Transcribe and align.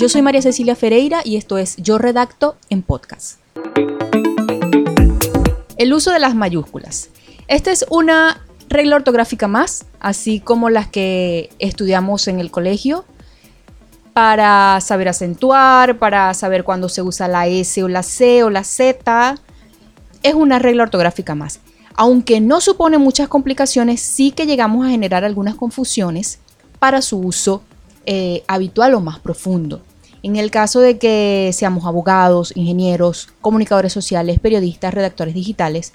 Yo 0.00 0.08
soy 0.08 0.22
María 0.22 0.40
Cecilia 0.40 0.76
Ferreira 0.76 1.20
y 1.22 1.36
esto 1.36 1.58
es 1.58 1.76
Yo 1.76 1.98
Redacto 1.98 2.56
en 2.70 2.80
Podcast. 2.80 3.38
El 5.76 5.92
uso 5.92 6.10
de 6.10 6.18
las 6.18 6.34
mayúsculas. 6.34 7.10
Esta 7.48 7.70
es 7.70 7.84
una 7.90 8.40
regla 8.70 8.96
ortográfica 8.96 9.46
más, 9.46 9.84
así 10.00 10.40
como 10.40 10.70
las 10.70 10.88
que 10.88 11.50
estudiamos 11.58 12.28
en 12.28 12.40
el 12.40 12.50
colegio, 12.50 13.04
para 14.14 14.80
saber 14.80 15.10
acentuar, 15.10 15.98
para 15.98 16.32
saber 16.32 16.64
cuándo 16.64 16.88
se 16.88 17.02
usa 17.02 17.28
la 17.28 17.46
S 17.46 17.82
o 17.82 17.88
la 17.88 18.02
C 18.02 18.42
o 18.42 18.48
la 18.48 18.64
Z. 18.64 19.34
Es 20.22 20.32
una 20.32 20.58
regla 20.58 20.84
ortográfica 20.84 21.34
más. 21.34 21.60
Aunque 21.94 22.40
no 22.40 22.62
supone 22.62 22.96
muchas 22.96 23.28
complicaciones, 23.28 24.00
sí 24.00 24.30
que 24.30 24.46
llegamos 24.46 24.86
a 24.86 24.88
generar 24.88 25.26
algunas 25.26 25.56
confusiones 25.56 26.38
para 26.78 27.02
su 27.02 27.18
uso 27.18 27.60
eh, 28.06 28.44
habitual 28.48 28.94
o 28.94 29.00
más 29.02 29.18
profundo. 29.18 29.82
En 30.22 30.36
el 30.36 30.50
caso 30.50 30.80
de 30.80 30.98
que 30.98 31.50
seamos 31.54 31.86
abogados, 31.86 32.52
ingenieros, 32.54 33.28
comunicadores 33.40 33.92
sociales, 33.92 34.38
periodistas, 34.38 34.92
redactores 34.92 35.34
digitales, 35.34 35.92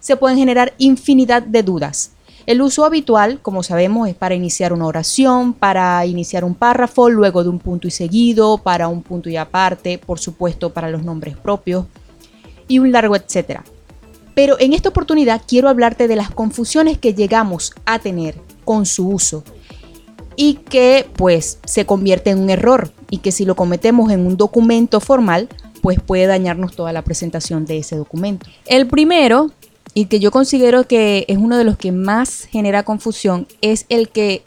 se 0.00 0.16
pueden 0.16 0.36
generar 0.36 0.74
infinidad 0.76 1.42
de 1.42 1.62
dudas. 1.62 2.10
El 2.44 2.60
uso 2.60 2.84
habitual, 2.84 3.40
como 3.40 3.62
sabemos, 3.62 4.06
es 4.06 4.14
para 4.14 4.34
iniciar 4.34 4.74
una 4.74 4.86
oración, 4.86 5.54
para 5.54 6.04
iniciar 6.04 6.44
un 6.44 6.54
párrafo, 6.54 7.08
luego 7.08 7.42
de 7.42 7.48
un 7.48 7.58
punto 7.58 7.88
y 7.88 7.90
seguido, 7.90 8.58
para 8.58 8.88
un 8.88 9.02
punto 9.02 9.30
y 9.30 9.36
aparte, 9.38 9.96
por 9.96 10.18
supuesto, 10.18 10.70
para 10.70 10.90
los 10.90 11.02
nombres 11.02 11.38
propios 11.38 11.86
y 12.68 12.80
un 12.80 12.92
largo 12.92 13.16
etcétera. 13.16 13.64
Pero 14.34 14.60
en 14.60 14.74
esta 14.74 14.90
oportunidad 14.90 15.40
quiero 15.46 15.70
hablarte 15.70 16.06
de 16.06 16.16
las 16.16 16.30
confusiones 16.30 16.98
que 16.98 17.14
llegamos 17.14 17.72
a 17.86 17.98
tener 17.98 18.34
con 18.66 18.84
su 18.84 19.08
uso 19.08 19.42
y 20.36 20.54
que 20.54 21.06
pues 21.16 21.58
se 21.64 21.86
convierte 21.86 22.30
en 22.30 22.38
un 22.38 22.50
error 22.50 22.92
y 23.10 23.18
que 23.18 23.32
si 23.32 23.44
lo 23.44 23.54
cometemos 23.56 24.10
en 24.10 24.26
un 24.26 24.36
documento 24.36 25.00
formal 25.00 25.48
pues 25.82 26.00
puede 26.00 26.26
dañarnos 26.26 26.74
toda 26.74 26.92
la 26.92 27.02
presentación 27.02 27.66
de 27.66 27.78
ese 27.78 27.96
documento. 27.96 28.46
El 28.66 28.86
primero 28.86 29.50
y 29.92 30.06
que 30.06 30.18
yo 30.18 30.30
considero 30.30 30.88
que 30.88 31.24
es 31.28 31.38
uno 31.38 31.56
de 31.58 31.64
los 31.64 31.76
que 31.76 31.92
más 31.92 32.44
genera 32.44 32.82
confusión 32.82 33.46
es 33.60 33.86
el 33.88 34.08
que 34.08 34.42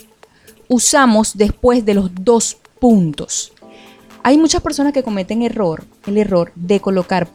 usamos 0.68 1.38
después 1.38 1.86
de 1.86 1.94
los 1.94 2.10
dos 2.14 2.58
puntos. 2.80 3.54
Hay 4.24 4.38
muchas 4.38 4.62
personas 4.62 4.94
que 4.94 5.04
cometen 5.04 5.42
error, 5.42 5.86
el 6.06 6.18
error 6.18 6.52
de 6.56 6.80
colocar 6.82 7.30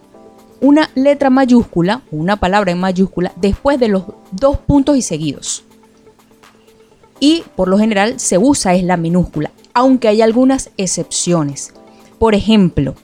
una 0.61 0.91
letra 0.95 1.29
mayúscula 1.29 2.03
una 2.11 2.37
palabra 2.37 2.71
en 2.71 2.81
mayúscula 2.81 3.33
después 3.37 3.81
de 3.81 3.89
los 3.89 4.05
dos 4.31 4.59
puntos 4.59 4.97
y 4.97 5.03
seguidos. 5.03 5.65
Y 7.23 7.45
por 7.55 7.69
lo 7.69 7.79
general 7.79 8.19
se 8.19 8.37
usa 8.37 8.75
es 8.75 8.83
la 8.83 8.97
minúscula, 8.97 9.53
aunque 9.75 10.09
hay 10.09 10.23
algunas 10.23 10.71
excepciones. 10.77 11.73
Por 12.19 12.35
ejemplo, 12.35 12.97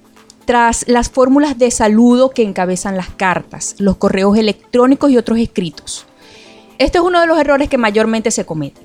tras 0.44 0.88
las 0.88 1.08
fórmulas 1.08 1.56
de 1.56 1.70
saludo 1.70 2.30
que 2.30 2.42
encabezan 2.42 2.96
las 2.96 3.10
cartas, 3.10 3.76
los 3.78 3.96
correos 3.96 4.36
electrónicos 4.36 5.12
y 5.12 5.18
otros 5.18 5.38
escritos. 5.38 6.04
Este 6.78 6.98
es 6.98 7.04
uno 7.04 7.20
de 7.20 7.28
los 7.28 7.38
errores 7.38 7.68
que 7.68 7.78
mayormente 7.78 8.32
se 8.32 8.44
cometen. 8.44 8.82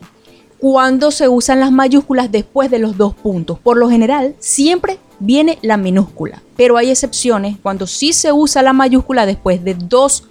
Cuando 0.60 1.10
se 1.10 1.28
usan 1.28 1.60
las 1.60 1.72
mayúsculas 1.72 2.32
después 2.32 2.70
de 2.70 2.78
los 2.78 2.96
dos 2.96 3.16
puntos, 3.16 3.58
por 3.58 3.78
lo 3.78 3.90
general 3.90 4.36
siempre 4.38 5.00
viene 5.18 5.58
la 5.64 5.78
minúscula, 5.78 6.44
pero 6.56 6.78
hay 6.78 6.92
excepciones 6.92 7.58
cuando 7.58 7.88
sí 7.88 8.14
se 8.14 8.32
usa 8.32 8.62
la 8.62 8.74
mayúscula 8.74 9.26
después 9.26 9.64
de 9.64 9.74
dos 9.74 10.26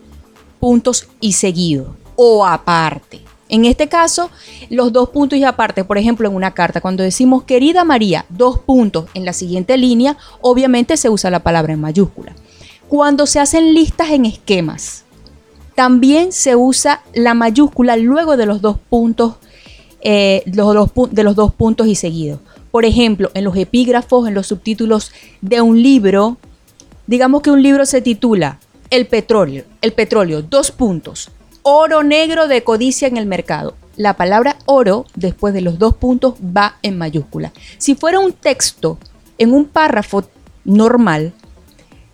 puntos 0.60 1.08
y 1.20 1.32
seguido 1.32 1.96
o 2.14 2.46
aparte. 2.46 3.31
En 3.52 3.66
este 3.66 3.86
caso, 3.86 4.30
los 4.70 4.94
dos 4.94 5.10
puntos 5.10 5.38
y 5.38 5.44
aparte, 5.44 5.84
por 5.84 5.98
ejemplo, 5.98 6.26
en 6.26 6.34
una 6.34 6.52
carta, 6.52 6.80
cuando 6.80 7.02
decimos 7.02 7.42
querida 7.42 7.84
María, 7.84 8.24
dos 8.30 8.60
puntos 8.60 9.10
en 9.12 9.26
la 9.26 9.34
siguiente 9.34 9.76
línea, 9.76 10.16
obviamente 10.40 10.96
se 10.96 11.10
usa 11.10 11.30
la 11.30 11.42
palabra 11.42 11.74
en 11.74 11.80
mayúscula. 11.82 12.34
Cuando 12.88 13.26
se 13.26 13.40
hacen 13.40 13.74
listas 13.74 14.08
en 14.08 14.24
esquemas, 14.24 15.04
también 15.74 16.32
se 16.32 16.56
usa 16.56 17.02
la 17.12 17.34
mayúscula 17.34 17.98
luego 17.98 18.38
de 18.38 18.46
los 18.46 18.62
dos 18.62 18.78
puntos, 18.88 19.34
eh, 20.00 20.42
de 20.46 21.22
los 21.22 21.36
dos 21.36 21.52
puntos 21.52 21.86
y 21.88 21.94
seguidos. 21.94 22.40
Por 22.70 22.86
ejemplo, 22.86 23.30
en 23.34 23.44
los 23.44 23.54
epígrafos, 23.54 24.26
en 24.26 24.32
los 24.32 24.46
subtítulos 24.46 25.12
de 25.42 25.60
un 25.60 25.82
libro, 25.82 26.38
digamos 27.06 27.42
que 27.42 27.50
un 27.50 27.62
libro 27.62 27.84
se 27.84 28.00
titula 28.00 28.60
El 28.88 29.06
petróleo, 29.08 29.64
el 29.82 29.92
petróleo, 29.92 30.40
dos 30.40 30.70
puntos 30.70 31.28
oro 31.62 32.02
negro 32.02 32.48
de 32.48 32.64
codicia 32.64 33.08
en 33.08 33.16
el 33.16 33.26
mercado. 33.26 33.74
La 33.96 34.14
palabra 34.16 34.56
oro, 34.66 35.06
después 35.14 35.54
de 35.54 35.60
los 35.60 35.78
dos 35.78 35.94
puntos, 35.96 36.34
va 36.36 36.76
en 36.82 36.98
mayúscula. 36.98 37.52
Si 37.78 37.94
fuera 37.94 38.18
un 38.18 38.32
texto 38.32 38.98
en 39.38 39.52
un 39.52 39.66
párrafo 39.66 40.24
normal, 40.64 41.32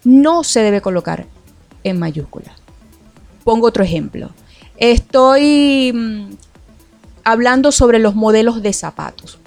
no 0.04 0.44
se 0.44 0.60
debe 0.60 0.80
colocar 0.80 1.26
en 1.84 1.98
mayúscula. 1.98 2.52
Pongo 3.44 3.68
otro 3.68 3.84
ejemplo. 3.84 4.30
Estoy 4.76 5.92
mm, 5.92 6.30
hablando 7.24 7.72
sobre 7.72 7.98
los 7.98 8.14
modelos 8.14 8.62
de 8.62 8.72
zapatos 8.72 9.38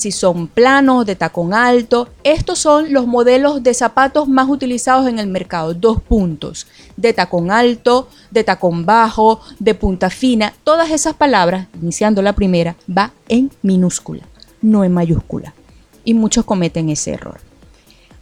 si 0.00 0.12
son 0.12 0.48
planos, 0.48 1.04
de 1.06 1.14
tacón 1.14 1.52
alto. 1.52 2.08
Estos 2.24 2.58
son 2.58 2.92
los 2.92 3.06
modelos 3.06 3.62
de 3.62 3.74
zapatos 3.74 4.28
más 4.28 4.48
utilizados 4.48 5.06
en 5.06 5.18
el 5.18 5.26
mercado. 5.26 5.74
Dos 5.74 6.00
puntos, 6.00 6.66
de 6.96 7.12
tacón 7.12 7.50
alto, 7.50 8.08
de 8.30 8.42
tacón 8.42 8.86
bajo, 8.86 9.40
de 9.58 9.74
punta 9.74 10.10
fina. 10.10 10.54
Todas 10.64 10.90
esas 10.90 11.14
palabras, 11.14 11.68
iniciando 11.80 12.22
la 12.22 12.32
primera, 12.32 12.76
va 12.88 13.12
en 13.28 13.50
minúscula, 13.62 14.22
no 14.62 14.84
en 14.84 14.92
mayúscula. 14.92 15.54
Y 16.04 16.14
muchos 16.14 16.44
cometen 16.44 16.88
ese 16.88 17.12
error. 17.12 17.40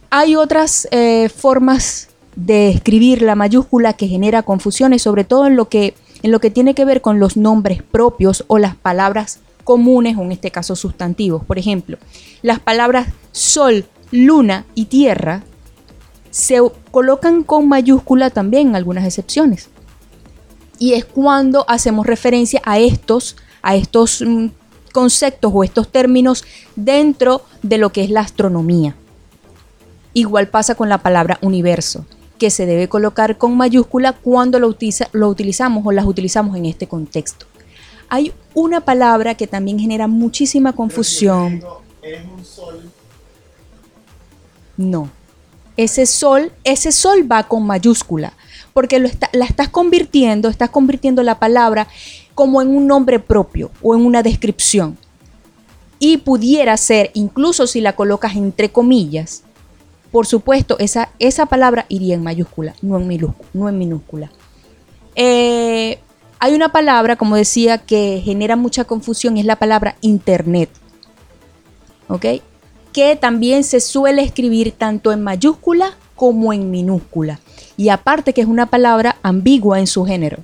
Hay 0.09 0.35
otras 0.35 0.87
eh, 0.91 1.29
formas 1.29 2.09
de 2.35 2.69
escribir 2.69 3.21
la 3.21 3.35
mayúscula 3.35 3.93
que 3.93 4.07
genera 4.07 4.43
confusiones, 4.43 5.01
sobre 5.01 5.23
todo 5.23 5.47
en 5.47 5.55
lo 5.55 5.69
que, 5.69 5.93
en 6.23 6.31
lo 6.31 6.39
que 6.39 6.51
tiene 6.51 6.73
que 6.73 6.85
ver 6.85 7.01
con 7.01 7.19
los 7.19 7.37
nombres 7.37 7.81
propios 7.83 8.43
o 8.47 8.57
las 8.57 8.75
palabras 8.75 9.39
comunes 9.63 10.17
o 10.17 10.21
en 10.21 10.31
este 10.31 10.51
caso 10.51 10.75
sustantivos. 10.75 11.43
Por 11.43 11.59
ejemplo, 11.59 11.97
las 12.41 12.59
palabras 12.59 13.07
sol, 13.31 13.85
luna 14.11 14.65
y 14.75 14.85
tierra 14.85 15.43
se 16.31 16.59
colocan 16.91 17.43
con 17.43 17.67
mayúscula 17.67 18.29
también 18.29 18.69
en 18.69 18.75
algunas 18.75 19.05
excepciones. 19.05 19.69
Y 20.77 20.93
es 20.93 21.05
cuando 21.05 21.65
hacemos 21.67 22.05
referencia 22.05 22.61
a 22.63 22.79
estos, 22.79 23.35
a 23.61 23.75
estos 23.75 24.23
mm, 24.25 24.47
conceptos 24.91 25.51
o 25.53 25.63
estos 25.63 25.91
términos 25.91 26.43
dentro 26.75 27.41
de 27.61 27.77
lo 27.77 27.91
que 27.91 28.03
es 28.03 28.09
la 28.09 28.21
astronomía. 28.21 28.95
Igual 30.13 30.47
pasa 30.47 30.75
con 30.75 30.89
la 30.89 30.99
palabra 30.99 31.37
universo, 31.41 32.05
que 32.37 32.49
se 32.49 32.65
debe 32.65 32.87
colocar 32.87 33.37
con 33.37 33.57
mayúscula 33.57 34.13
cuando 34.13 34.59
lo, 34.59 34.75
lo 35.11 35.29
utilizamos 35.29 35.85
o 35.85 35.91
las 35.91 36.05
utilizamos 36.05 36.55
en 36.55 36.65
este 36.65 36.87
contexto. 36.87 37.45
Hay 38.09 38.33
una 38.53 38.81
palabra 38.81 39.35
que 39.35 39.47
también 39.47 39.79
genera 39.79 40.07
muchísima 40.07 40.73
confusión. 40.73 41.63
No. 44.77 45.09
Ese 45.77 46.05
sol, 46.05 46.51
ese 46.63 46.91
sol 46.91 47.31
va 47.31 47.43
con 47.43 47.65
mayúscula, 47.65 48.33
porque 48.73 48.99
la 48.99 49.45
estás 49.45 49.69
convirtiendo, 49.69 50.49
estás 50.49 50.69
convirtiendo 50.69 51.23
la 51.23 51.39
palabra 51.39 51.87
como 52.35 52.61
en 52.61 52.69
un 52.69 52.87
nombre 52.87 53.19
propio 53.19 53.71
o 53.81 53.95
en 53.95 54.05
una 54.05 54.23
descripción. 54.23 54.97
Y 55.99 56.17
pudiera 56.17 56.75
ser, 56.77 57.11
incluso 57.13 57.67
si 57.67 57.81
la 57.81 57.95
colocas 57.95 58.35
entre 58.35 58.69
comillas, 58.69 59.43
por 60.11 60.25
supuesto, 60.25 60.77
esa, 60.79 61.09
esa 61.19 61.45
palabra 61.45 61.85
iría 61.87 62.15
en 62.15 62.23
mayúscula, 62.23 62.73
no 62.81 62.97
en, 62.97 63.35
no 63.53 63.69
en 63.69 63.77
minúscula. 63.77 64.31
Eh, 65.15 65.99
hay 66.39 66.53
una 66.53 66.69
palabra, 66.71 67.17
como 67.17 67.35
decía, 67.35 67.77
que 67.77 68.21
genera 68.23 68.55
mucha 68.55 68.85
confusión, 68.85 69.37
es 69.37 69.45
la 69.45 69.57
palabra 69.57 69.95
Internet. 70.01 70.69
¿Ok? 72.07 72.25
Que 72.93 73.15
también 73.15 73.63
se 73.63 73.81
suele 73.81 74.23
escribir 74.23 74.71
tanto 74.71 75.11
en 75.11 75.21
mayúscula 75.21 75.95
como 76.15 76.53
en 76.53 76.71
minúscula. 76.71 77.39
Y 77.77 77.89
aparte 77.89 78.33
que 78.33 78.41
es 78.41 78.47
una 78.47 78.65
palabra 78.65 79.17
ambigua 79.21 79.79
en 79.79 79.87
su 79.87 80.05
género. 80.05 80.37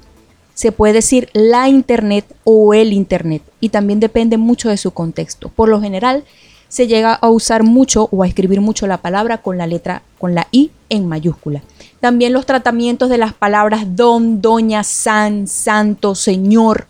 Se 0.53 0.71
puede 0.71 0.93
decir 0.93 1.29
la 1.33 1.67
Internet 1.69 2.25
o 2.43 2.73
el 2.73 2.93
Internet. 2.93 3.41
Y 3.59 3.69
también 3.69 3.99
depende 3.99 4.37
mucho 4.37 4.69
de 4.69 4.77
su 4.77 4.91
contexto. 4.91 5.49
Por 5.49 5.69
lo 5.69 5.81
general, 5.81 6.23
se 6.75 6.87
llega 6.87 7.13
a 7.13 7.29
usar 7.29 7.63
mucho 7.63 8.09
o 8.11 8.21
a 8.21 8.27
escribir 8.27 8.59
mucho 8.59 8.85
la 8.85 8.97
palabra 8.97 9.37
con 9.37 9.57
la 9.57 9.65
letra, 9.65 10.01
con 10.19 10.35
la 10.35 10.49
I 10.51 10.71
en 10.89 11.07
mayúscula. 11.07 11.63
También 12.01 12.33
los 12.33 12.45
tratamientos 12.45 13.09
de 13.09 13.17
las 13.17 13.33
palabras 13.33 13.95
don, 13.95 14.41
doña, 14.41 14.83
san, 14.83 15.47
santo, 15.47 16.15
señor, 16.15 16.87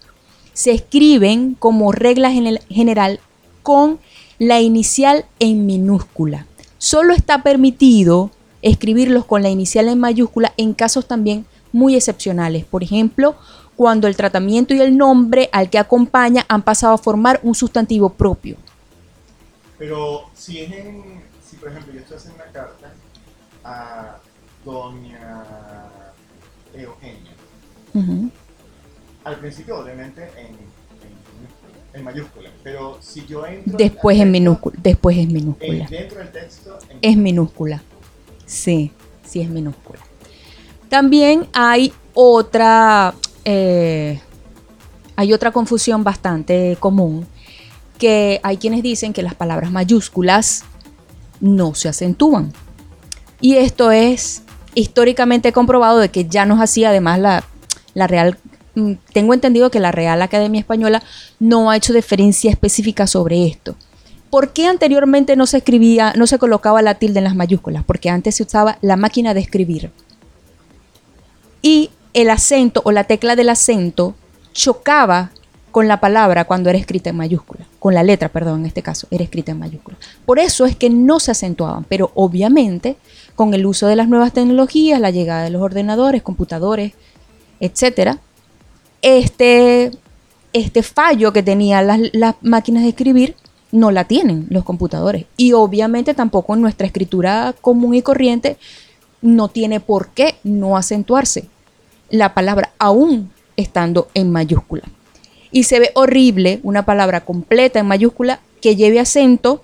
se 0.53 0.71
escriben 0.71 1.55
como 1.59 1.91
regla 1.91 2.31
general 2.31 3.19
con 3.61 3.99
la 4.39 4.59
inicial 4.59 5.25
en 5.37 5.67
minúscula. 5.67 6.47
Solo 6.79 7.13
está 7.13 7.43
permitido 7.43 8.31
escribirlos 8.63 9.25
con 9.25 9.43
la 9.43 9.51
inicial 9.51 9.87
en 9.87 9.99
mayúscula 9.99 10.51
en 10.57 10.73
casos 10.73 11.07
también 11.07 11.45
muy 11.71 11.95
excepcionales. 11.95 12.65
Por 12.65 12.81
ejemplo, 12.81 13.35
cuando 13.75 14.07
el 14.07 14.15
tratamiento 14.15 14.73
y 14.73 14.81
el 14.81 14.97
nombre 14.97 15.47
al 15.51 15.69
que 15.69 15.77
acompaña 15.77 16.43
han 16.47 16.63
pasado 16.63 16.95
a 16.95 16.97
formar 16.97 17.39
un 17.43 17.53
sustantivo 17.53 18.09
propio. 18.09 18.57
Pero 19.77 20.29
si 20.33 20.61
es 20.61 20.71
en, 20.71 21.21
si 21.47 21.57
por 21.57 21.69
ejemplo 21.69 21.93
yo 21.93 21.99
estoy 21.99 22.17
haciendo 22.17 22.41
una 22.43 22.51
carta 22.51 22.93
a 23.63 24.17
doña 24.63 25.43
Eugenia, 26.73 27.31
al 29.23 29.35
principio 29.39 29.77
obviamente 29.79 30.23
en, 30.37 30.47
en, 30.47 30.57
en 31.93 32.03
mayúscula, 32.03 32.49
pero 32.63 32.97
si 33.01 33.25
yo 33.25 33.45
entro 33.45 33.77
Después 33.77 34.19
en 34.19 34.31
minúscula. 34.31 34.75
Después 34.81 35.17
es 35.17 35.23
en- 35.23 35.33
minúscula. 35.33 35.87
dentro 35.89 36.19
del 36.19 36.31
texto 36.31 36.77
Es 37.01 37.17
minúscula. 37.17 37.81
Sí, 38.45 38.91
sí 39.25 39.41
es 39.41 39.49
minúscula. 39.49 39.99
También 40.89 41.47
hay 41.53 41.91
otra, 42.13 43.13
eh, 43.43 44.19
hay 45.15 45.33
otra 45.33 45.51
confusión 45.51 46.03
bastante 46.03 46.77
común, 46.79 47.25
que 47.97 48.39
hay 48.43 48.57
quienes 48.57 48.83
dicen 48.83 49.13
que 49.13 49.23
las 49.23 49.35
palabras 49.35 49.71
mayúsculas 49.71 50.63
no 51.39 51.75
se 51.75 51.89
acentúan. 51.89 52.53
Y 53.41 53.55
esto 53.55 53.91
es 53.91 54.43
históricamente 54.73 55.51
comprobado 55.53 55.99
de 55.99 56.09
que 56.09 56.25
ya 56.25 56.45
nos 56.45 56.59
hacía 56.59 56.89
además 56.89 57.19
la, 57.19 57.43
la 57.93 58.07
Real, 58.07 58.37
mm, 58.75 58.93
tengo 59.13 59.33
entendido 59.33 59.71
que 59.71 59.79
la 59.79 59.91
Real 59.91 60.21
Academia 60.21 60.59
Española 60.59 61.03
no 61.39 61.69
ha 61.69 61.77
hecho 61.77 61.93
diferencia 61.93 62.51
específica 62.51 63.07
sobre 63.07 63.47
esto. 63.47 63.75
¿Por 64.29 64.51
qué 64.51 64.67
anteriormente 64.67 65.35
no 65.35 65.45
se 65.45 65.57
escribía, 65.57 66.13
no 66.15 66.27
se 66.27 66.37
colocaba 66.37 66.81
la 66.81 66.95
tilde 66.95 67.19
en 67.19 67.23
las 67.23 67.35
mayúsculas? 67.35 67.83
Porque 67.85 68.09
antes 68.09 68.35
se 68.35 68.43
usaba 68.43 68.77
la 68.81 68.97
máquina 68.97 69.33
de 69.33 69.39
escribir. 69.39 69.91
Y 71.61 71.89
el 72.13 72.29
acento 72.29 72.81
o 72.83 72.91
la 72.91 73.05
tecla 73.05 73.35
del 73.35 73.49
acento 73.49 74.15
chocaba 74.51 75.31
con 75.75 75.89
la 75.89 75.99
palabra 75.99 76.45
cuando 76.45 76.69
era 76.69 76.79
escrita 76.79 77.09
en 77.09 77.17
mayúscula. 77.17 77.67
Con 77.79 77.93
la 77.93 78.01
letra, 78.01 78.29
perdón, 78.29 78.61
en 78.61 78.67
este 78.67 78.81
caso, 78.81 79.07
era 79.11 79.25
escrita 79.25 79.51
en 79.51 79.59
mayúscula. 79.59 79.97
Por 80.25 80.39
eso 80.39 80.65
es 80.65 80.77
que 80.77 80.89
no 80.89 81.19
se 81.19 81.31
acentuaban. 81.31 81.83
Pero 81.89 82.11
obviamente, 82.15 82.95
con 83.35 83.53
el 83.53 83.65
uso 83.65 83.87
de 83.87 83.97
las 83.97 84.07
nuevas 84.07 84.31
tecnologías, 84.31 85.01
la 85.01 85.11
llegada 85.11 85.43
de 85.43 85.49
los 85.49 85.61
ordenadores, 85.61 86.23
computadores, 86.23 86.93
etcétera, 87.59 88.19
este, 89.01 89.91
este 90.53 90.81
fallo 90.81 91.33
que 91.33 91.43
tenían 91.43 91.87
las, 91.87 91.99
las 92.13 92.35
máquinas 92.41 92.83
de 92.83 92.89
escribir 92.91 93.35
no 93.73 93.91
la 93.91 94.05
tienen 94.05 94.47
los 94.49 94.63
computadores. 94.63 95.25
Y 95.35 95.51
obviamente 95.51 96.13
tampoco 96.13 96.55
nuestra 96.55 96.87
escritura 96.87 97.53
común 97.59 97.95
y 97.95 98.01
corriente 98.01 98.55
no 99.21 99.49
tiene 99.49 99.81
por 99.81 100.07
qué 100.11 100.35
no 100.45 100.77
acentuarse 100.77 101.49
la 102.09 102.33
palabra 102.33 102.71
aún 102.79 103.29
estando 103.57 104.07
en 104.13 104.31
mayúscula. 104.31 104.83
Y 105.55 105.63
se 105.63 105.79
ve 105.79 105.91
horrible 105.93 106.59
una 106.63 106.83
palabra 106.83 107.21
completa 107.21 107.79
en 107.79 107.85
mayúscula 107.85 108.41
que 108.61 108.75
lleve 108.75 108.99
acento 108.99 109.63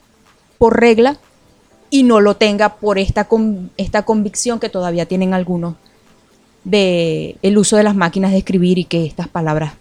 por 0.57 0.79
regla 0.79 1.17
y 1.89 2.03
no 2.03 2.21
lo 2.21 2.37
tenga 2.37 2.75
por 2.75 2.97
esta, 2.97 3.27
esta 3.75 4.03
convicción 4.03 4.61
que 4.61 4.69
todavía 4.69 5.05
tienen 5.05 5.33
algunos 5.33 5.75
de 6.63 7.35
el 7.41 7.57
uso 7.57 7.75
de 7.75 7.83
las 7.83 7.93
máquinas 7.93 8.31
de 8.31 8.37
escribir 8.37 8.77
y 8.77 8.85
que 8.85 9.05
estas 9.05 9.27
palabras 9.27 9.73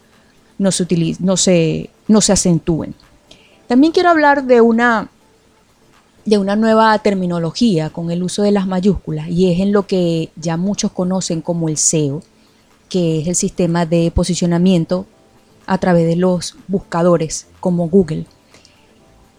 no 0.58 0.72
se, 0.72 0.84
no 1.20 1.36
se, 1.36 1.90
no 2.08 2.20
se 2.20 2.32
acentúen. 2.32 2.92
También 3.68 3.92
quiero 3.92 4.08
hablar 4.08 4.42
de 4.42 4.60
una, 4.60 5.10
de 6.24 6.38
una 6.38 6.56
nueva 6.56 6.98
terminología 6.98 7.90
con 7.90 8.10
el 8.10 8.24
uso 8.24 8.42
de 8.42 8.50
las 8.50 8.66
mayúsculas 8.66 9.28
y 9.28 9.52
es 9.52 9.60
en 9.60 9.70
lo 9.70 9.86
que 9.86 10.30
ya 10.34 10.56
muchos 10.56 10.90
conocen 10.90 11.40
como 11.40 11.68
el 11.68 11.76
SEO, 11.76 12.20
que 12.88 13.20
es 13.20 13.28
el 13.28 13.36
sistema 13.36 13.86
de 13.86 14.10
posicionamiento 14.10 15.06
a 15.70 15.78
través 15.78 16.04
de 16.04 16.16
los 16.16 16.56
buscadores 16.66 17.46
como 17.60 17.88
Google. 17.88 18.26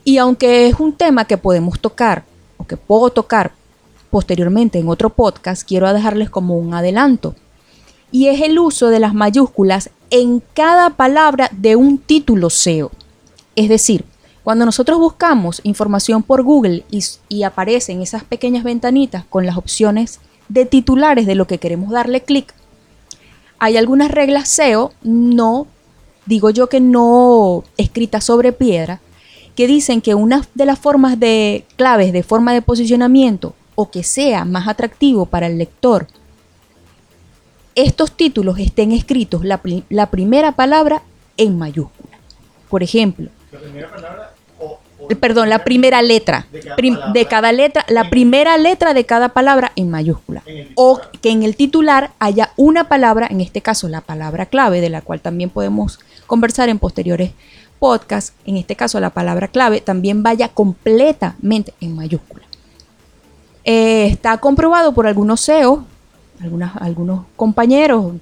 Y 0.06 0.18
aunque 0.18 0.68
es 0.68 0.80
un 0.80 0.94
tema 0.94 1.26
que 1.26 1.38
podemos 1.38 1.78
tocar 1.82 2.24
o 2.56 2.66
que 2.66 2.78
puedo 2.78 3.10
tocar 3.10 3.52
posteriormente 4.10 4.80
en 4.80 4.88
otro 4.88 5.10
podcast, 5.10 5.68
quiero 5.68 5.92
dejarles 5.94 6.30
como 6.30 6.56
un 6.56 6.74
adelanto. 6.74 7.36
Y 8.14 8.28
es 8.28 8.40
el 8.40 8.58
uso 8.60 8.88
de 8.88 9.02
las 9.02 9.14
mayúsculas 9.14 9.90
en 10.10 10.42
cada 10.54 10.92
palabra 10.92 11.50
de 11.52 11.76
un 11.76 11.98
título 11.98 12.50
SEO. 12.50 12.92
Es 13.58 13.68
decir, 13.68 14.06
cuando 14.42 14.64
nosotros 14.64 15.00
buscamos 15.00 15.60
información 15.66 16.24
por 16.24 16.44
Google 16.44 16.86
y, 17.28 17.44
aparecen 17.44 18.02
esas 18.02 18.24
pequeñas 18.24 18.64
ventanitas 18.64 19.26
con 19.26 19.46
las 19.46 19.58
opciones 19.58 20.22
de 20.48 20.66
titulares 20.66 21.26
de 21.26 21.36
lo 21.36 21.46
que 21.46 21.58
queremos 21.58 21.92
darle 21.92 22.24
clic, 22.24 22.54
hay 23.60 23.76
algunas 23.76 24.12
reglas 24.12 24.48
SEO, 24.48 24.94
no, 25.04 25.68
digo 26.26 26.50
yo 26.50 26.68
que 26.70 26.80
no 26.80 27.64
escritas 27.78 28.24
sobre 28.26 28.52
piedra, 28.54 29.00
que 29.56 29.68
dicen 29.68 30.02
que 30.02 30.16
una 30.16 30.48
de 30.54 30.66
las 30.66 30.80
formas 30.80 31.20
de 31.20 31.66
claves 31.76 32.14
de 32.14 32.24
forma 32.24 32.54
de 32.54 32.62
posicionamiento 32.62 33.54
o 33.76 33.90
que 33.92 34.04
sea 34.04 34.46
más 34.46 34.68
atractivo 34.68 35.26
para 35.26 35.48
el 35.48 35.58
lector, 35.58 36.08
estos 37.76 38.12
títulos 38.12 38.60
estén 38.60 38.92
escritos 38.92 39.44
la, 39.46 39.62
la 39.90 40.10
primera 40.10 40.52
palabra 40.54 41.02
en 41.38 41.58
mayúscula. 41.58 42.18
Por 42.70 42.84
ejemplo, 42.84 43.30
la 43.52 43.60
primera 43.60 43.90
palabra 43.92 44.34
o, 44.60 44.80
o- 45.00 45.08
eh, 45.12 45.16
perdón, 45.16 45.50
la 45.50 45.64
primera 45.64 46.02
letra 46.02 46.48
De 46.52 46.60
cada 46.60 46.76
prim- 46.76 46.94
palabra. 46.96 47.14
de 47.14 47.26
cada 47.26 47.52
letra, 47.52 47.86
la 47.90 48.10
primera 48.10 48.58
letra 48.58 48.94
de 48.94 49.06
cada 49.06 49.30
palabra 49.30 49.72
en 49.76 49.90
mayúscula. 49.90 50.44
En 50.46 50.70
O 50.76 51.00
que 51.22 51.32
en 51.32 51.44
el 51.44 51.56
titular 51.56 52.12
haya 52.20 52.52
una 52.58 52.88
palabra, 52.90 53.28
en 53.30 53.42
este 53.42 53.62
caso 53.62 53.88
la 53.88 54.02
palabra 54.02 54.46
clave, 54.48 54.82
de 54.82 54.90
la 54.90 55.02
cual 55.02 55.22
también 55.22 55.50
podemos 55.50 56.00
conversar 56.32 56.70
en 56.70 56.80
posteriores 56.80 57.32
podcasts, 57.78 58.32
en 58.46 58.56
este 58.56 58.78
caso 58.78 59.00
la 59.02 59.10
palabra 59.10 59.50
clave 59.50 59.82
también 59.82 60.24
vaya 60.24 60.48
completamente 60.48 61.74
en 61.82 61.94
mayúscula. 61.94 62.46
Eh, 63.66 64.08
está 64.08 64.38
comprobado 64.38 64.94
por 64.94 65.08
algunos 65.08 65.42
SEO, 65.42 65.84
algunas, 66.42 66.76
algunos 66.78 67.26
compañeros 67.36 68.14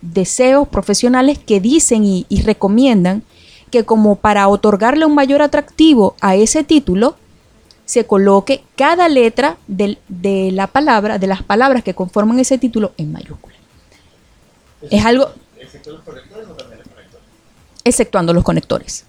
de 0.00 0.24
SEO 0.24 0.66
profesionales 0.66 1.38
que 1.38 1.60
dicen 1.60 2.04
y, 2.04 2.24
y 2.28 2.42
recomiendan 2.42 3.22
que 3.72 3.84
como 3.84 4.14
para 4.14 4.46
otorgarle 4.46 5.04
un 5.04 5.14
mayor 5.16 5.42
atractivo 5.42 6.14
a 6.20 6.36
ese 6.36 6.62
título, 6.62 7.16
se 7.84 8.04
coloque 8.06 8.62
cada 8.76 9.08
letra 9.08 9.56
del- 9.66 9.98
de 10.08 10.50
la 10.52 10.68
palabra, 10.68 11.18
de 11.18 11.26
las 11.26 11.42
palabras 11.42 11.82
que 11.82 11.94
conforman 11.94 12.38
ese 12.38 12.58
título 12.58 12.92
en 12.96 13.10
mayúscula. 13.12 13.56
Es 14.90 15.04
algo, 15.04 15.30
¿Excepto 15.60 15.90
los 15.92 16.02
correctores 16.02 16.46
o 16.48 16.52
también 16.54 16.78
los 16.78 16.88
correctores? 16.88 16.95
Exceptuando 17.86 18.32
los 18.32 18.44
conectores. 18.44 19.04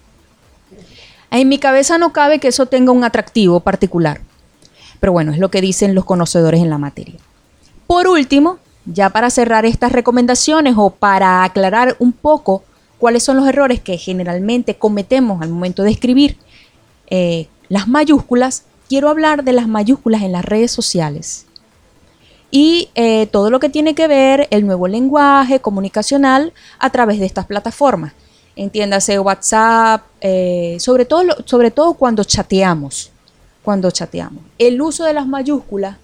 En 1.30 1.48
mi 1.48 1.58
cabeza 1.58 1.98
no 1.98 2.12
cabe 2.12 2.38
que 2.38 2.48
eso 2.48 2.66
tenga 2.66 2.92
un 2.92 3.04
atractivo 3.04 3.60
particular, 3.60 4.20
pero 5.00 5.12
bueno, 5.12 5.32
es 5.32 5.38
lo 5.38 5.50
que 5.50 5.60
dicen 5.60 5.94
los 5.94 6.04
conocedores 6.04 6.60
en 6.62 6.70
la 6.70 6.78
materia. 6.78 7.16
Por 7.86 8.08
último, 8.08 8.58
ya 8.86 9.10
para 9.10 9.30
cerrar 9.30 9.66
estas 9.66 9.92
recomendaciones 9.92 10.74
o 10.76 10.90
para 10.90 11.44
aclarar 11.44 11.96
un 11.98 12.12
poco 12.12 12.62
cuáles 12.98 13.22
son 13.22 13.36
los 13.36 13.48
errores 13.48 13.80
que 13.80 13.98
generalmente 13.98 14.76
cometemos 14.76 15.42
al 15.42 15.50
momento 15.50 15.82
de 15.82 15.90
escribir 15.90 16.38
eh, 17.10 17.48
las 17.68 17.88
mayúsculas, 17.88 18.64
quiero 18.88 19.08
hablar 19.08 19.44
de 19.44 19.52
las 19.52 19.68
mayúsculas 19.68 20.22
en 20.22 20.32
las 20.32 20.44
redes 20.44 20.70
sociales 20.70 21.46
y 22.50 22.88
eh, 22.94 23.26
todo 23.26 23.50
lo 23.50 23.60
que 23.60 23.68
tiene 23.68 23.94
que 23.94 24.08
ver 24.08 24.48
el 24.50 24.66
nuevo 24.66 24.88
lenguaje 24.88 25.60
comunicacional 25.60 26.52
a 26.78 26.90
través 26.90 27.18
de 27.18 27.26
estas 27.26 27.46
plataformas. 27.46 28.14
Entiéndase 28.58 29.20
WhatsApp, 29.20 30.02
eh, 30.20 30.78
sobre, 30.80 31.04
todo, 31.04 31.22
sobre 31.44 31.70
todo 31.70 31.94
cuando 31.94 32.24
chateamos. 32.24 33.12
Cuando 33.62 33.88
chateamos. 33.92 34.42
El 34.58 34.82
uso 34.82 35.04
de 35.04 35.12
las 35.12 35.28
mayúsculas 35.28 35.96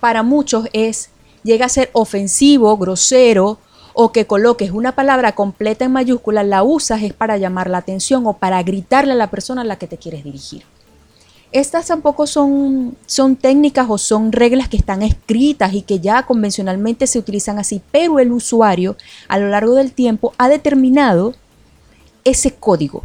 para 0.00 0.24
muchos 0.24 0.66
es 0.72 1.10
llega 1.44 1.66
a 1.66 1.68
ser 1.68 1.90
ofensivo, 1.92 2.76
grosero 2.76 3.58
o 3.94 4.10
que 4.10 4.26
coloques 4.26 4.72
una 4.72 4.96
palabra 4.96 5.36
completa 5.36 5.84
en 5.84 5.92
mayúscula, 5.92 6.42
la 6.42 6.64
usas 6.64 7.04
es 7.04 7.12
para 7.12 7.36
llamar 7.36 7.70
la 7.70 7.78
atención 7.78 8.26
o 8.26 8.32
para 8.32 8.60
gritarle 8.64 9.12
a 9.12 9.16
la 9.16 9.30
persona 9.30 9.60
a 9.60 9.64
la 9.64 9.76
que 9.76 9.86
te 9.86 9.98
quieres 9.98 10.24
dirigir. 10.24 10.64
Estas 11.52 11.86
tampoco 11.86 12.26
son, 12.26 12.96
son 13.06 13.36
técnicas 13.36 13.86
o 13.88 13.96
son 13.96 14.32
reglas 14.32 14.68
que 14.68 14.76
están 14.76 15.02
escritas 15.02 15.72
y 15.72 15.82
que 15.82 16.00
ya 16.00 16.24
convencionalmente 16.24 17.06
se 17.06 17.20
utilizan 17.20 17.60
así, 17.60 17.80
pero 17.92 18.18
el 18.18 18.32
usuario 18.32 18.96
a 19.28 19.38
lo 19.38 19.48
largo 19.48 19.74
del 19.74 19.92
tiempo 19.92 20.32
ha 20.38 20.48
determinado 20.48 21.34
ese 22.24 22.54
código. 22.54 23.02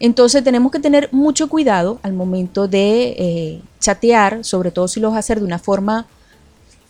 Entonces 0.00 0.42
tenemos 0.42 0.72
que 0.72 0.80
tener 0.80 1.08
mucho 1.12 1.48
cuidado 1.48 2.00
al 2.02 2.12
momento 2.12 2.66
de 2.66 3.14
eh, 3.18 3.62
chatear, 3.78 4.44
sobre 4.44 4.72
todo 4.72 4.88
si 4.88 4.98
lo 4.98 5.10
vas 5.10 5.16
a 5.16 5.20
hacer 5.20 5.38
de 5.38 5.46
una 5.46 5.60
forma 5.60 6.06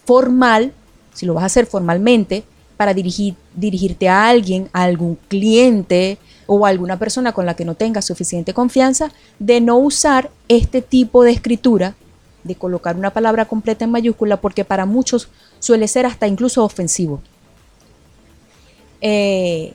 formal, 0.07 0.73
si 1.13 1.27
lo 1.27 1.35
vas 1.35 1.43
a 1.43 1.47
hacer 1.47 1.67
formalmente, 1.67 2.45
para 2.79 2.95
dirigir, 2.95 3.35
dirigirte 3.55 4.09
a 4.09 4.29
alguien, 4.29 4.69
a 4.73 4.85
algún 4.85 5.17
cliente 5.29 6.19
o 6.47 6.65
a 6.65 6.71
alguna 6.71 6.99
persona 6.99 7.33
con 7.33 7.47
la 7.47 7.55
que 7.55 7.65
no 7.65 7.75
tengas 7.75 8.07
suficiente 8.07 8.55
confianza, 8.55 9.13
de 9.39 9.61
no 9.61 9.77
usar 9.77 10.31
este 10.49 10.83
tipo 10.83 11.23
de 11.23 11.33
escritura, 11.33 11.95
de 12.45 12.55
colocar 12.55 12.97
una 12.97 13.11
palabra 13.13 13.45
completa 13.45 13.85
en 13.85 13.91
mayúscula, 13.91 14.41
porque 14.41 14.65
para 14.65 14.87
muchos 14.87 15.29
suele 15.59 15.87
ser 15.87 16.07
hasta 16.07 16.27
incluso 16.27 16.65
ofensivo. 16.65 17.21
Eh, 19.01 19.75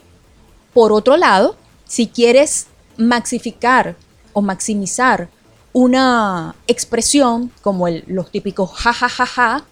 por 0.78 0.94
otro 0.94 1.18
lado, 1.18 1.56
si 1.86 2.06
quieres 2.06 2.68
maxificar 2.98 3.96
o 4.32 4.44
maximizar 4.44 5.28
una 5.74 6.54
expresión 6.68 7.52
como 7.64 7.88
los 7.90 8.30
típicos 8.30 8.74
jajajaja, 8.74 9.66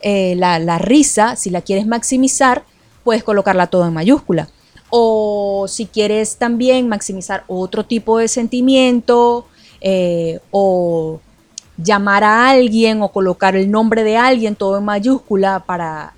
eh, 0.00 0.36
la, 0.36 0.60
la 0.60 0.78
risa, 0.78 1.34
si 1.34 1.50
la 1.50 1.60
quieres 1.60 1.88
maximizar, 1.88 2.62
puedes 3.02 3.24
colocarla 3.24 3.66
todo 3.66 3.84
en 3.84 3.92
mayúscula. 3.92 4.48
O 4.90 5.66
si 5.66 5.86
quieres 5.86 6.36
también 6.36 6.86
maximizar 6.86 7.42
otro 7.48 7.84
tipo 7.84 8.18
de 8.18 8.28
sentimiento 8.28 9.44
eh, 9.80 10.38
o 10.52 11.18
llamar 11.76 12.22
a 12.22 12.48
alguien 12.50 13.02
o 13.02 13.08
colocar 13.08 13.56
el 13.56 13.72
nombre 13.72 14.04
de 14.04 14.16
alguien 14.16 14.54
todo 14.54 14.78
en 14.78 14.84
mayúscula 14.84 15.64
para 15.66 16.14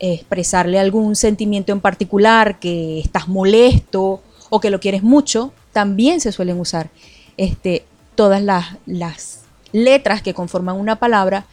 expresarle 0.00 0.78
algún 0.78 1.16
sentimiento 1.16 1.72
en 1.72 1.80
particular, 1.80 2.58
que 2.58 3.00
estás 3.00 3.28
molesto 3.28 4.22
o 4.50 4.60
que 4.60 4.70
lo 4.70 4.80
quieres 4.80 5.02
mucho, 5.02 5.52
también 5.72 6.20
se 6.20 6.32
suelen 6.32 6.60
usar 6.60 6.90
este, 7.36 7.84
todas 8.14 8.42
las, 8.42 8.76
las 8.86 9.42
letras 9.72 10.22
que 10.22 10.34
conforman 10.34 10.76
una 10.76 10.96
palabra 10.96 11.46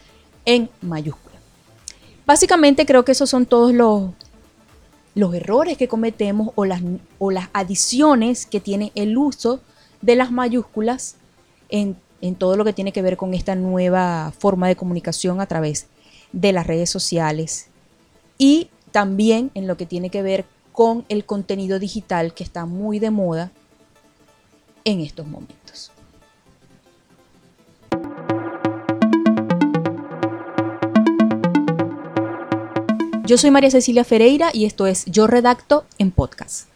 en 0.46 0.70
mayúscula. 0.82 1.36
Básicamente 2.26 2.86
creo 2.86 3.06
que 3.06 3.12
esos 3.12 3.30
son 3.30 3.46
todos 3.46 3.74
los, 3.74 4.12
los 5.14 5.34
errores 5.34 5.78
que 5.78 5.88
cometemos 5.88 6.52
o 6.56 6.66
las, 6.66 6.82
o 7.20 7.32
las 7.32 7.50
adiciones 7.54 8.46
que 8.46 8.60
tiene 8.60 8.92
el 8.96 9.18
uso 9.18 9.60
de 10.02 10.16
las 10.16 10.32
mayúsculas 10.32 11.18
en, 11.70 11.98
en 12.22 12.36
todo 12.36 12.56
lo 12.58 12.66
que 12.66 12.74
tiene 12.74 12.92
que 12.92 13.02
ver 13.02 13.18
con 13.18 13.34
esta 13.34 13.56
nueva 13.56 14.34
forma 14.38 14.68
de 14.68 14.76
comunicación 14.76 15.42
a 15.42 15.46
través 15.46 15.88
de 16.32 16.52
las 16.52 16.68
redes 16.68 16.90
sociales 16.90 17.68
y 18.38 18.70
también 18.92 19.52
en 19.54 19.68
lo 19.68 19.78
que 19.78 19.86
tiene 19.86 20.10
que 20.10 20.22
ver 20.22 20.46
con 20.72 21.06
el 21.10 21.26
contenido 21.26 21.80
digital 21.80 22.34
que 22.34 22.44
está 22.44 22.66
muy 22.66 23.00
de 23.00 23.12
moda 23.12 23.52
en 24.84 25.00
estos 25.00 25.26
momentos. 25.28 25.92
Yo 33.26 33.40
soy 33.40 33.50
María 33.50 33.72
Cecilia 33.72 34.04
Ferreira 34.04 34.52
y 34.54 34.66
esto 34.66 34.86
es 34.86 35.06
Yo 35.06 35.26
Redacto 35.26 35.86
en 35.98 36.12
Podcast. 36.12 36.68